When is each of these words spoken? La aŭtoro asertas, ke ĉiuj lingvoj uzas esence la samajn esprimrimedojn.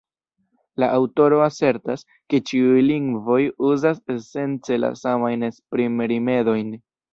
La 0.83 0.87
aŭtoro 0.99 1.41
asertas, 1.47 2.05
ke 2.35 2.39
ĉiuj 2.53 2.81
lingvoj 2.87 3.39
uzas 3.69 4.01
esence 4.17 4.81
la 4.83 4.93
samajn 5.05 5.49
esprimrimedojn. 5.53 6.77